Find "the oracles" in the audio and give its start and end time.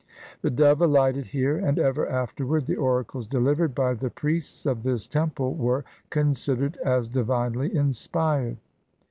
2.65-3.27